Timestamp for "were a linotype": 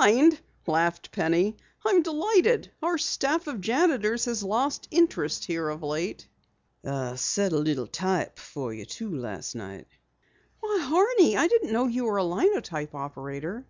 12.04-12.94